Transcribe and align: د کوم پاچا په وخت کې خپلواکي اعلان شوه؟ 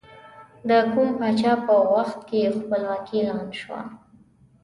د 0.67 0.69
کوم 0.91 1.09
پاچا 1.19 1.53
په 1.65 1.75
وخت 1.93 2.19
کې 2.29 2.53
خپلواکي 2.57 3.17
اعلان 3.21 3.49
شوه؟ 3.59 3.79